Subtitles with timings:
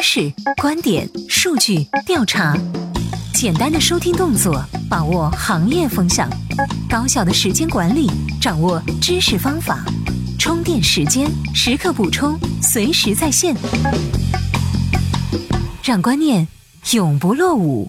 [0.00, 2.56] 趋势、观点、数据、调查，
[3.34, 6.26] 简单的收听动作，把握行业风向；
[6.88, 8.10] 高效的时间管理，
[8.40, 9.84] 掌握知识方法。
[10.38, 13.54] 充电时间，时刻补充，随时在线，
[15.84, 16.48] 让观念
[16.92, 17.86] 永不落伍。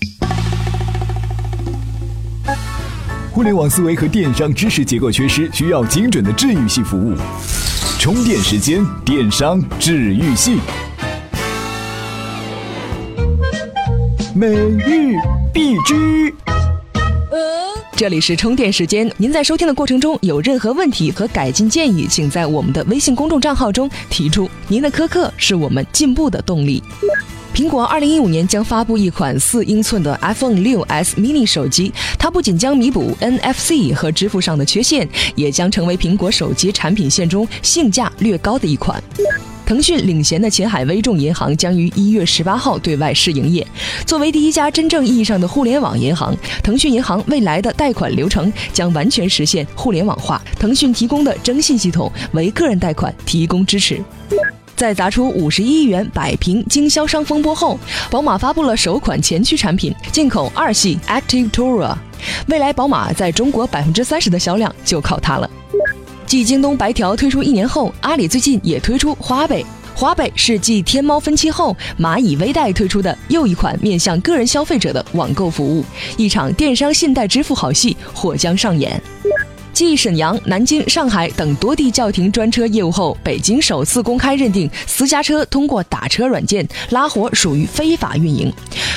[3.32, 7.16] 互联网思维和电商知识结构缺失，需要精准的治愈系服务。
[7.98, 10.60] 充电时间，电商治愈系。
[14.34, 15.18] 每日
[15.54, 16.34] 必知。
[17.98, 24.50] 这里是充电时间，您在收听的过程中有任何问题和改进建议，请在我们的微信公众账号中提出。
[24.70, 26.82] 您的苛刻是我们进步的动力。
[27.54, 39.04] 苹果二零一五年将发布一款四英寸的 iPhone 六 S mini 手机，它不仅将弥补 NFC 和支付上的缺陷，也将成为苹果手机产品线中性价略高的一款。
[39.66, 43.66] 腾讯领衔的前海微众银行将于一月十八号对外试营业。
[44.06, 50.42] 作为第一家真正意义上的互联网银行，腾讯银行未来的贷款流程将完全实现互联网化。
[50.60, 54.02] 腾讯提供的征信系统为个人贷款提供支持。
[54.76, 61.96] 在砸出五十一亿元百平经销商风波后，宝马发布了首款前驱产品——进口二系 Active Tourer。
[62.48, 65.48] 未来宝马在中国百分之三十的销量就靠它了。
[66.32, 69.66] 继京东白条推出一年后，阿里最近也推出花呗。
[69.94, 75.84] 花呗是继天猫分期后，蚂蚁微贷推出的又一款面向个人消费者的网购服务。
[76.16, 79.04] 一场电商信贷支付好戏或将上演。
[79.74, 88.50] 继沈阳、南京、上海等多地叫停专车业务后，北京首次公开认定私家车通过打车软件拉活属于非法运营。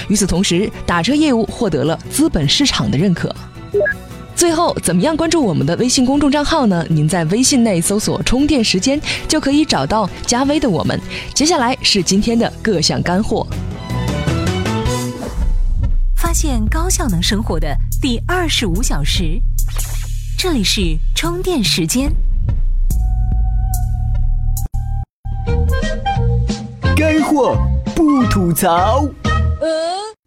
[0.07, 3.35] 与此同时，打车业务获得了资本市场的认可。
[4.37, 6.85] 最后，怎么样关注我们的微信公众账号呢？
[6.91, 11.01] 您在微信内搜索“充电时间”就可以找到加微的我们。
[11.33, 13.47] 接下来是今天的各项干货。
[16.17, 19.41] 发现高效能生活的第二十五小时，
[20.37, 20.81] 这里是
[21.15, 22.13] 充电时间。
[26.97, 27.57] 干货
[27.95, 29.09] 不吐槽。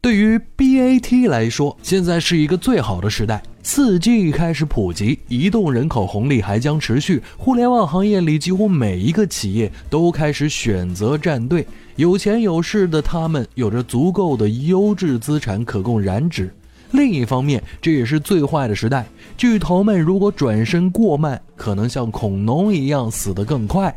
[0.01, 3.43] 对于 BAT 来说，现在是一个最好的时代。
[3.69, 7.21] 四 G 开始普及，移动人口红利还将持续。
[7.37, 11.67] 互联网行业里，几乎每一个企业都开始选择站队。
[11.97, 16.49] 有钱有势的他们，有着足够的优质资产可供染指。
[16.91, 19.05] 另一方面，这也是最坏的时代。
[19.35, 23.93] 巨头们如果转身过慢，可能像恐龙一样死得更快。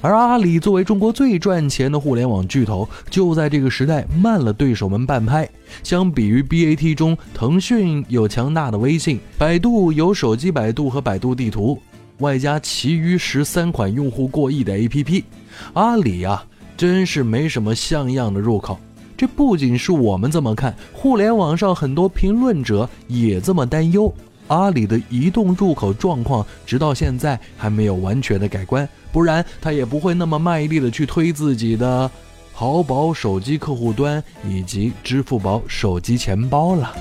[0.00, 5.48] 而阿里作为中国最赚钱的互联网巨头，就在这个时代慢了对手们半拍。
[5.82, 11.80] 相比于 BAT 中，腾讯有强大的微信，百度有手机百度和百度地图，
[12.18, 15.24] 外加其余十三款用户过亿的 APP，
[15.72, 16.44] 阿里啊，
[16.76, 18.78] 真是没什么像样的入口。
[19.16, 24.14] 这不仅是我们这么看，互联网上很多评论者也这么担忧。
[24.46, 32.08] 阿里的移动入口状况，直到现在还没有完全的改观，不然他也不会那么卖力的去推自己的
[32.54, 36.94] 淘宝手机客户端以及支付宝手机钱包了。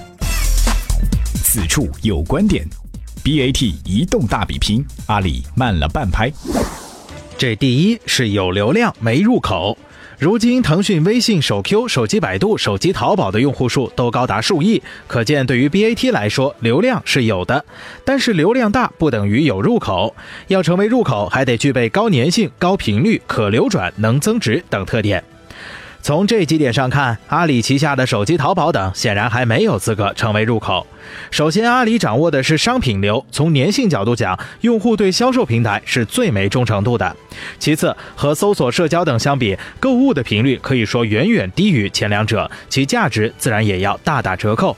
[1.36, 2.68] 此处有观点
[3.24, 6.32] ，BAT 移动大比拼，阿里慢了半拍。
[7.38, 9.78] 这第一是有流量没入口。
[10.20, 17.64] 如今，腾讯、微信、手 Q、手机百度、手机淘宝的用户数都高达数亿，可见对于 BAT 来说，流量是有的。
[18.04, 20.16] 但是流量大不等于有入口，
[20.48, 25.24] 要成为入口，还得具备高粘性、高频率、可流转、能增值等特点。
[26.02, 30.86] 从这几点上看，阿里旗下的手机淘宝等显然还没有资格成为入口。
[31.32, 37.16] 首先，阿里掌握的是商品流，从粘性角度讲，用户对销售平台是最没忠诚度的。
[37.60, 44.76] 其次，和搜索、社交等相比，购物的频率可以说远远低于前两者，其价值自然也要大打折扣。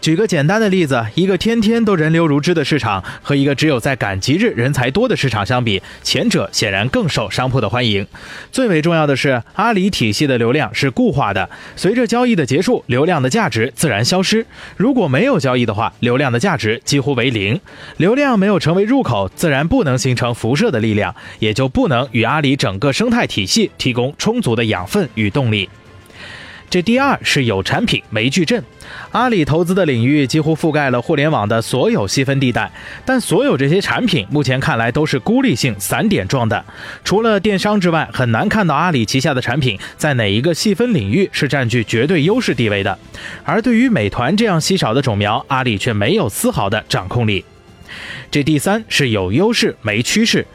[0.00, 8.06] 举个简单的例子，一个天天都人流如织的市场，和一个只有在赶集日人才多的市场相比，前者显然更受商铺的欢迎。
[8.50, 14.46] 最为重要的是，阿里体系的流量是固化的，随着交易的结束，流量的价值自然消失。
[14.76, 17.60] 如果没有交易的话，流量的价值几乎为零。
[17.96, 25.68] 流量没有成为入口，自然不能形成辐射的力量，也就不能与阿里整个生态体系提供充足的养分与动力。
[26.70, 28.64] 这第二是有产品没矩阵，
[29.10, 32.70] 阿里投资的领域几乎覆盖了互联网的所有细分地带，
[33.04, 36.64] 但所有这些产品目前看来都是孤立性散点状的，
[37.02, 42.96] 除了电商之外，很难看到阿里旗下的产品在哪一个细分领域是占据绝对优势地位的。
[43.42, 47.44] 而对于美团这样稀少的种苗，阿里却没有丝毫的掌控力。
[48.30, 50.46] 这第三是有优势没趋势。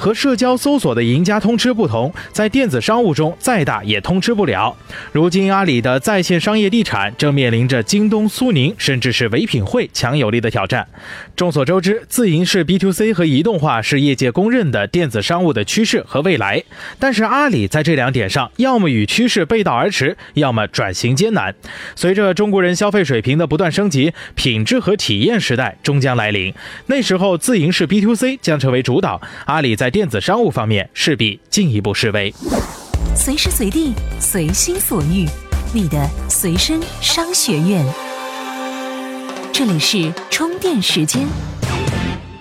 [0.00, 4.74] 和社交搜索的赢家通吃不同，在电子商务中再大也通吃不了。
[5.12, 10.88] 如今阿里的在线商业地产正面临着京东、苏宁甚至是唯品会强有力的挑战。
[11.40, 16.62] 众所周知，自营式 B to C 和移动化是业界公认的电子商务的趋势和未来。
[16.98, 21.54] 但是阿里在这两点上，要么与趋势背道而驰，要么转型艰难。
[21.96, 26.52] 随着中国人消费水平的不断升级，品质和体验时代终将来临。
[26.88, 32.34] 那时候，自营式 B to C 将成为主导，阿里在电子商务方面势必进一步示威。
[33.16, 35.26] 随时随地，随心所欲，
[35.72, 38.09] 你的随身商学院。
[39.62, 41.28] 这里是充电时间。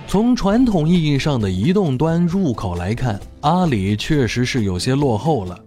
[0.07, 5.59] 从传统意义上的移动端入口来看，阿里确实是有些落后了。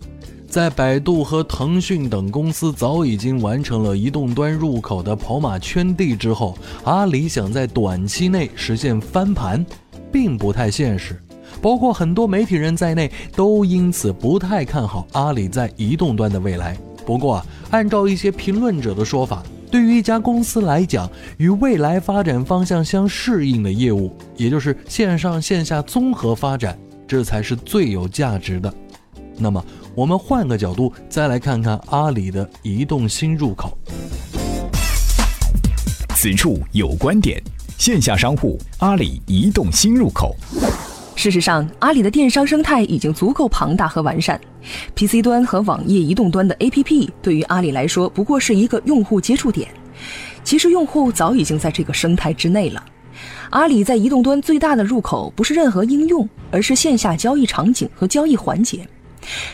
[0.48, 9.62] 在百度和腾讯等公司早已经完成了移动端入口的跑马圈地之后，阿里想在短期内实现翻盘，
[10.10, 11.22] 并不太现实。
[11.60, 16.74] 包括很多媒体人在内，都因此不太看好阿里在移动端的未来。
[17.04, 26.78] 不过，按照一些评论者的说法，对于一家公司来讲，与未来发展方向相适应的业务，也就是线上线下综合发展，
[27.08, 28.70] 这才是最有价值的。
[29.38, 29.64] 那么，
[29.94, 33.74] 我们换个角度再来看看阿里的移动新入口。
[36.14, 37.42] 此处有观点：
[37.78, 40.36] 线下商户阿里移动新入口。
[41.22, 44.40] 事实上，阿里的电商生态已经足够庞大和完善。
[44.96, 49.68] PC 端和网页移动端的 APP 对于阿里来说不过是一个用户接触点。
[50.42, 52.84] 其实，用户早已经在这个生态之内了。
[53.50, 58.84] 阿里在移动端最大的入口不是任何应用，而是线下交易场景和交易环节。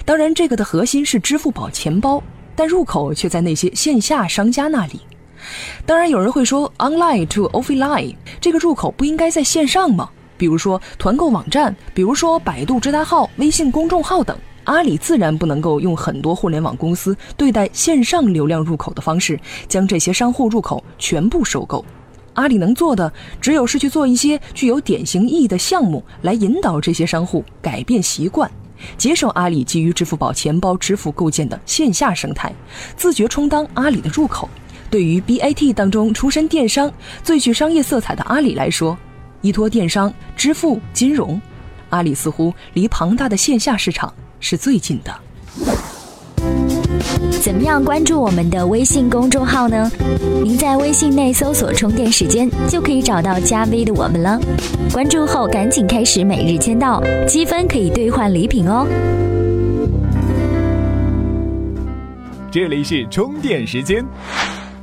[0.06, 2.22] 当然，这个的核心是支付宝钱包，
[2.56, 5.02] 但入口却在那些线下商家那里。
[5.84, 10.08] 当然，有人会说，online to offline 这个入口不应该在线上吗？
[10.38, 14.34] 比如说团购网站，比如说百度直达号、微信公众号等。
[14.64, 21.82] 阿里自然不能够用很多互联网公司对待线上流量入口的方式，将这些商户入口全部收购。
[22.34, 28.48] 阿里能做的，只有是去做一些具有典型意义的项目，来引导这些商户改变习惯。
[28.98, 32.54] 接受阿里基于支付宝钱包支付构建的线下生态，
[32.94, 34.48] 自觉充当阿里的入口。
[34.90, 36.92] 对于 BAT 当中出身电商、
[37.24, 38.96] 最具商业色彩的阿里来说，
[39.40, 41.40] 依托电商、支付、金融，
[41.90, 45.14] 阿里似乎离庞大的线下市场是最近的。
[47.40, 49.90] 怎么样关注我们的微信公众号呢？
[50.42, 54.38] 您在微信内搜索“充电时间”就可以找到加 V 的我们了。
[54.92, 58.86] 关注后赶紧开始每日签到，积分可以兑换礼品哦。
[62.50, 64.04] 这里是充电时间。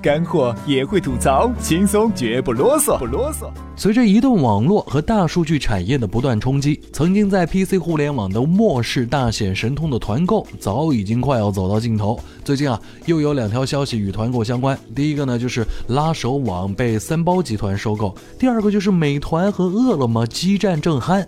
[0.05, 3.49] 干货也会吐槽，轻松绝不啰嗦，不啰嗦。
[3.75, 12.19] 随着移动网络和大数据产业的不断冲击，曾经在 PC 互联网的末世大显神通的团购，早已经快要走到尽头。
[12.43, 14.77] 最近啊，又有两条消息与团购相关。
[14.93, 21.25] 第一个呢，就是拉手网被三包集团收购；第二个就是美团和饿了么激战正酣。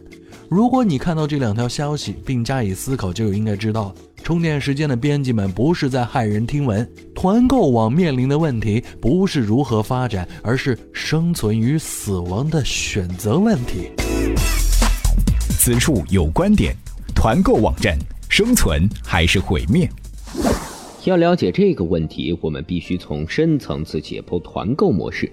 [0.49, 3.91] 如果你看到这两条消息并加以思考，就应该知道。
[4.27, 6.85] 充电时间的编辑们不是在骇人听闻，
[7.15, 13.89] 团购网面临的问题不是如何发展，而是生存与死亡的选择问题。
[15.57, 16.75] 此处有观点：
[17.15, 17.97] 团购网站
[18.27, 19.89] 生存还是毁灭？
[21.05, 25.31] 要了解这个问题，我们必须从深层次解剖团购模式。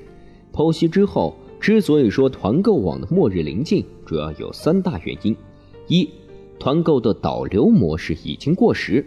[0.53, 5.37] 剖析之后，之所以说团购网的末日临近，主要有三大原因：
[5.89, 6.09] 一。
[6.59, 9.05] 团购的导流模式已经过时。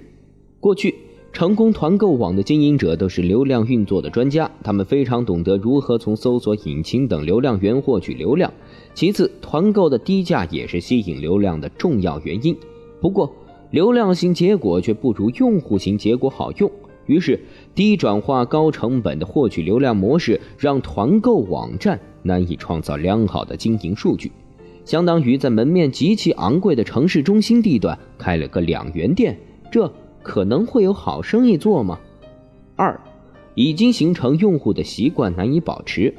[0.59, 0.95] 过去，
[1.31, 8.51] 成功团购网的经营者都是流量运作的专家，他们非常懂得如何从搜索引擎等流量源获取流量。
[8.93, 12.55] 其次，团购的低价也是吸引流量的重要原因。
[12.99, 13.31] 不过，
[13.71, 16.71] 流量型结果却不如用户型结果好用。
[17.05, 17.39] 于是，
[17.75, 24.31] 低转化、高成本的获取流量模式让团购网站难以创造良好的经营数据。
[24.87, 29.37] 相当于在门面极其昂贵的城市中心地段开了个两元店，
[29.69, 29.91] 这
[30.23, 31.99] 可能会有好生意做吗？
[32.77, 32.97] 二，
[33.53, 36.13] 已经形成用户的习惯难以保持，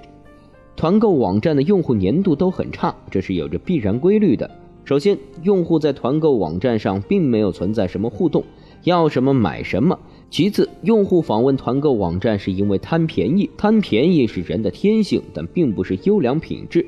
[0.76, 4.50] 团购网站的用户粘度都很差，这是有着必然规律的。
[4.84, 8.44] 首先，用户在团购网站上并没有存在什么互动，
[8.84, 9.98] 要什么买什么。
[10.28, 16.84] 其次，用户访问团购网站是因为贪便宜，贪便宜是人的天性，但并不是优良品质。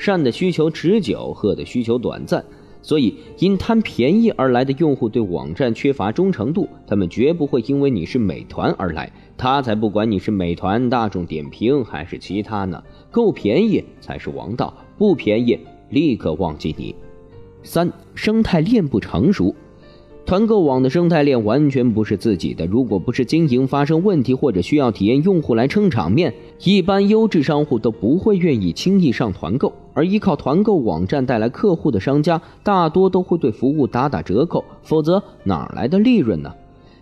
[0.00, 2.42] 善的需求持久，恶的需求短暂，
[2.80, 15.58] 所以因贪便宜而来的用户对网站缺乏忠诚度，他们绝不会因为你是美团而来，他才不管你是美团、大众点评还是其他呢，够便宜才是王道，不便宜
[15.90, 16.94] 立刻忘记你。
[17.62, 19.54] 三、生态链不成熟。
[20.30, 26.32] 团购网的生态链完全不是自己的，如果不是经营发生问题或者需要体验用户来撑场面，
[26.62, 29.72] 一般优质商户都不会愿意轻易上团购。
[29.92, 36.54] 而依靠团购网站带来客户的商家，大多都会对服务打打折扣，否则哪来的利润呢？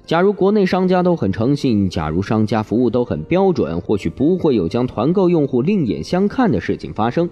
[0.06, 7.28] 假如国内商家都很诚信，假如商家服务都很标准，或许不会有将团购用户另眼相看的事情发生。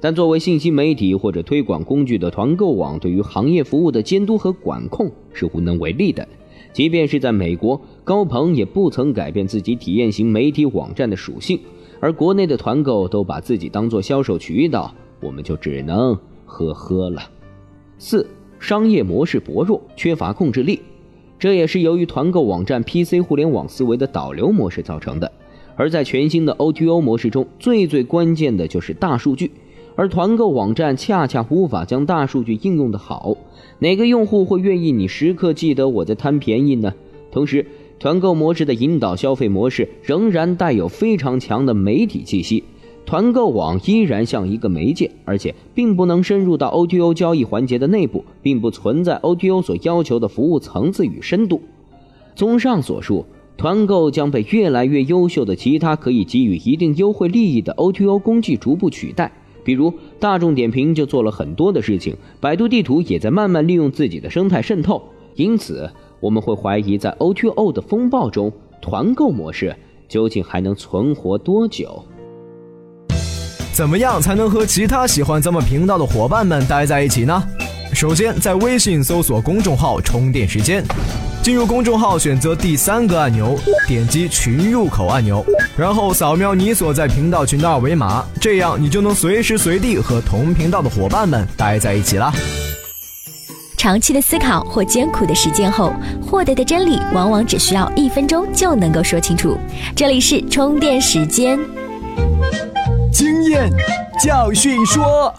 [0.00, 6.26] 但作为信息媒体或者推广工具的团购网，对于行业服务的监督和管控是无能为力的。
[6.72, 11.60] 即便是在美国，高朋也不曾改变自己体验型媒体网站的属性，
[12.00, 16.16] 而国内的团购都把自己当做销售渠道，我们就只能
[16.46, 17.22] 呵呵了。
[17.98, 18.26] 四、
[18.58, 20.80] 商业模式薄弱，缺乏控制力，
[21.38, 25.30] 这也是由于团购网站 PC 互联网思维的导流模式造成的。
[25.76, 29.50] 而在全新的 O2O 模式中，最最关键的就是大数据。
[30.00, 33.36] 而团购网站恰恰无法将大数据应用的好，
[33.80, 36.94] 哪个用户会愿意你时刻记得我在贪便宜呢？
[37.30, 37.66] 同时，
[37.98, 42.64] 团购模式的引导消费模式仍然带有非常强的媒体气息，
[43.04, 51.60] 团购网依然像一个媒介，而且并不能深入到 O2O 交易环节的内部，并不存在 O2O 所要求的服务层次与深度。
[52.34, 53.26] 综上所述，
[53.58, 59.30] 团购将被越来越优秀的其他可以给予一定优惠利益的 O2O 工具逐步取代。
[59.70, 65.00] 比如大众点评就做了很多的事情，百度地图也在慢慢利用自己的生态渗透。
[65.36, 69.76] 因此，我们会怀疑在 O2O 的风暴中，团购模式
[70.08, 72.02] 究竟还能存活多久？
[73.72, 77.40] 怎么样才能和其他喜欢咱们频道的伙伴们待在一起呢？
[77.92, 80.82] 首先，在微信搜索公众号“充电时间”。
[81.42, 85.44] 进入公众号，选择第三个按钮，点击群入口按钮，
[85.76, 92.32] 然后扫描你所在频道群的二维码，这样你就能随时随地和同频道的伙伴们待在一起啦。
[93.76, 95.92] 长期的思考或艰苦的实践后，
[96.22, 99.58] 获得的真理往往只需要一分钟就能够说清楚。
[99.96, 101.58] 这里是充电时间，
[103.12, 103.70] 经验
[104.22, 105.34] 教训说。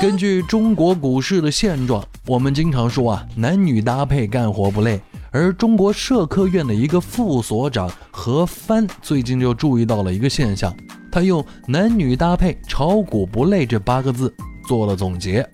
[0.00, 5.00] 根据中国股市的现状，我们经常说啊，男女搭配干活不累。
[5.32, 10.74] 而中国社科院的一个副所长何帆最近就注意到了一个现象，
[11.10, 14.32] 他用“男女搭配炒股不累”这八个字
[14.68, 15.46] 做了总结。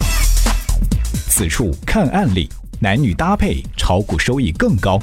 [1.29, 2.49] 此处看案例，
[2.81, 5.01] 男女搭配炒股收益更高。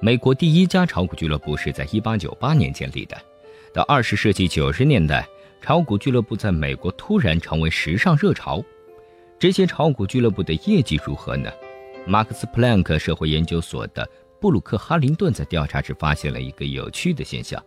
[0.00, 3.16] 美国第一家炒股俱乐部是在1898年建立的，
[3.72, 5.26] 到20世纪90年代。
[5.62, 8.60] 炒股俱乐部在美国突然成为时尚热潮，
[9.38, 11.48] 这些炒股俱乐部的业绩如何呢？
[12.04, 14.06] 马克思普朗克社会研究所的
[14.40, 17.62] 布鲁克哈林顿在调查时发现了一个有趣的现象：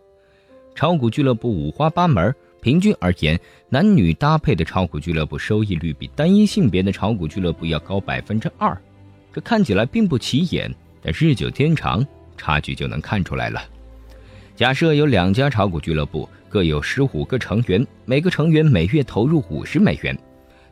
[0.76, 8.78] 炒股俱乐部五花八门，平均而言，男女搭配的炒股俱乐部收益率比单一性别的炒股俱乐部要高百分之二。
[9.32, 10.70] 这看起来并不起眼，
[11.02, 13.64] 但日久天长，差距就能看出来了。
[14.56, 16.28] 假设有两家炒股俱乐部。
[16.48, 20.18] 各有十五个成员，每个成员每月投入五十美元。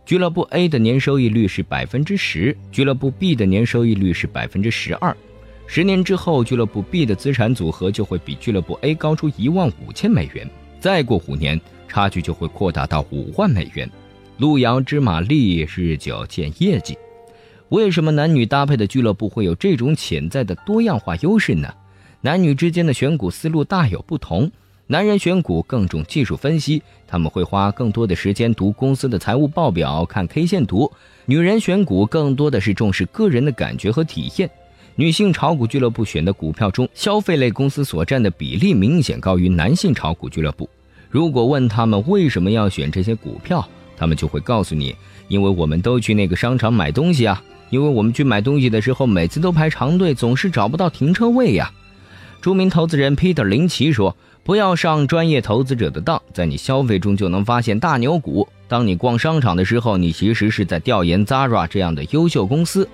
[0.05, 5.13] 俱乐部 A 的年收益率是百分之十，俱乐部 B 的年收益率是百分之十二。
[5.67, 10.49] 十年之后，俱乐部 B 的资产组合就会比俱乐部 A 高出一万五千美元。
[10.79, 13.89] 再过五年，差距就会扩大到五万美元。
[14.37, 16.97] 路遥知马力，日久见业绩。
[17.67, 21.67] 为什么男女搭配的俱乐部会有这种潜在的多样化优势呢？
[22.25, 24.49] 男女之间的选股思路大有不同。
[24.87, 30.89] 男人选股更重技术分析，他们会花更多的时间读公司的财务报表、看 K 线图；
[31.25, 34.49] 女人选股更多的是重视个人的感觉和体验。
[34.95, 40.69] 女性炒股俱乐部选的股票中，消费类公司所占的比例明显高于男性炒股俱乐部。
[41.09, 44.95] 如果问他们为什么要选这些股票，他们就会告诉你：
[45.27, 51.69] 因为我们都去那个商场买东西啊，因为我们去买东西的时候每次都排长队，总是找不到停车位呀。
[52.43, 54.13] 著名投资人 Peter 林奇说。
[54.43, 58.45] 不要上专业投资者的当，在你消费中就能发现大牛股。
[58.67, 62.85] 当你逛商场的时候，你其实是在调研 Zara 这样的优秀公司。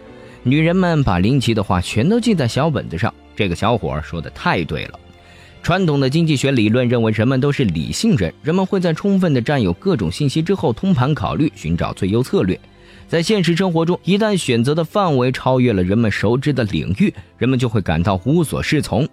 [0.44, 3.12] 女人们把林奇的话全都记在小本子上。
[3.36, 5.00] 这个小伙儿说的太对了。
[5.64, 12.60] 传统的经济学理论认为，人们都是理性人，人们会在充分的占有各种信息之后，通盘考虑，寻找最优策略。
[13.08, 19.10] 在现实生活中，一旦选择的范围超越了人们熟知的领域，人们就会感到无所适从。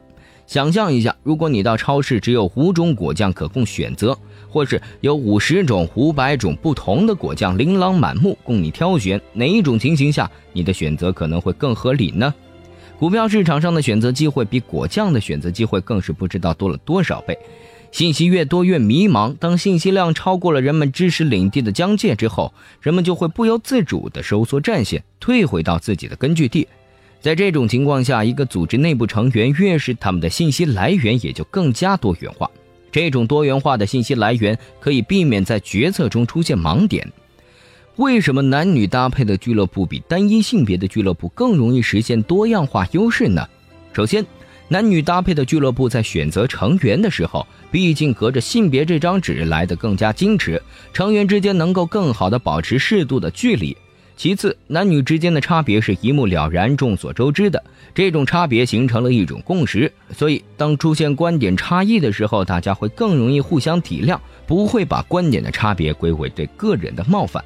[0.47, 4.17] 想象一下，如果你到超市只有五种果酱可供选择，
[4.49, 12.33] 或是有五十种、五百种不同的果酱琳琅满目供你挑选，哪一种情形下你的选择可能会更合理呢？
[12.99, 17.37] 股票市场上的选择机会比果酱的选择机会更是不知道多了多少倍。
[17.93, 19.35] 信息越多越迷茫。
[19.39, 26.67] 当信息量超过了人们知识领地的疆界之后，人们就会不由自主地收缩战线，退回到自己的根据地。
[27.27, 32.49] 在这种情况下，一个组织内部成员越是他们的信息来源也就更加多元化。
[32.93, 37.05] 这种多元化的信息来源可以避免在决策中出现盲点。
[37.97, 43.45] 为什么男女搭配的俱乐部比单一性别的俱乐部更容易实现多样化优势呢？
[43.93, 44.25] 首先，
[44.69, 53.77] 男女搭配的俱乐部在选择成员的时候，毕竟隔着性别这张纸来得更加矜持，成员之间能够更好的保持适度的距离。
[54.17, 57.63] 其次，男女之间的差别是一目了然、众所周知的，
[57.95, 67.45] 这种差别形成了一种共识，所以当出现观点差异的时候，大家会更容易互相体谅，不会把观点的差别归为对个人的冒犯。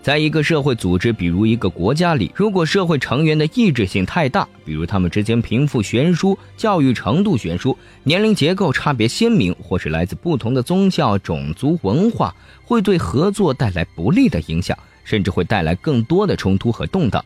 [0.00, 17.24] 在一个社会组织，比如一个国家里，如果社会成员的意志性太大，比如他们之间贫富悬殊、教育程度悬殊、年龄结构差别鲜明，或是来自不同的宗教、种族、文化，会对合作带来不利的影响，甚至会带来更多的冲突和动荡。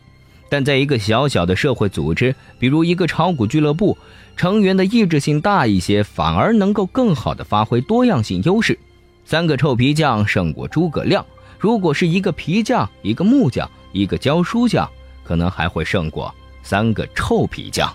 [0.49, 3.97] 但在一个小小的社会组织，比如一个炒股俱乐部，
[4.37, 8.77] 成员的意志性大一些，反而能够更好的发挥多样性优势。
[9.25, 11.25] 三个臭皮匠胜过诸葛亮。
[11.59, 14.89] 如果是一个皮匠、一个木匠、一个教书匠，
[15.23, 17.93] 可能还会胜过三个臭皮匠。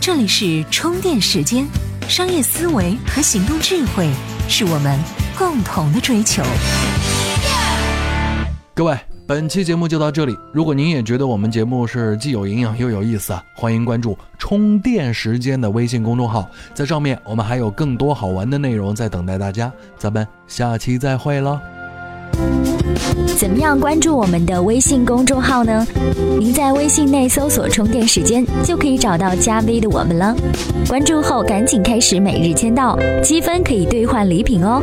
[0.00, 1.66] 这里是充电时间，
[2.08, 4.08] 商业思维和行动智慧
[4.48, 4.98] 是我们
[5.36, 6.42] 共同的追求。
[8.80, 8.96] 各位，
[9.26, 10.34] 本期节目就到这里。
[10.54, 19.70] 如果您也觉得我们节目是既有营养又有意思啊，欢迎关注“充电时间”的微信公众号，在上面我们还有更多好玩的内容在等待大家。
[19.98, 21.60] 咱们下期再会了。
[23.36, 25.86] 怎么样关注我们的微信公众号呢？
[26.38, 30.34] 您在微信内搜索“充电时间”就可以找到加 V 的我们了。
[30.88, 34.82] 关注后赶紧开始每日签到，积分可以兑换礼品哦。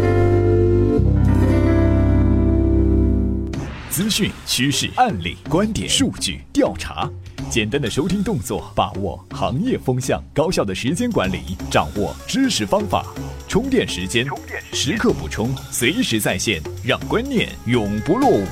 [3.98, 7.10] 资讯、趋势、案例、观点、数据、调查，
[7.50, 13.04] 简单的收听动作，把握行业风向；高效的时间管理，掌握知识方法。
[13.48, 14.24] 充电时间，
[14.72, 18.45] 时刻补充，随时在线，让观念永不落伍。